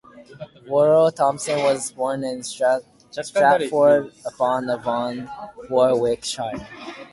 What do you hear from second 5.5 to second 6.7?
Warwickshire.